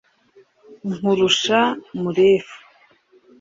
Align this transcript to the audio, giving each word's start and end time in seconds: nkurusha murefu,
nkurusha 0.95 1.59
murefu, 2.01 2.57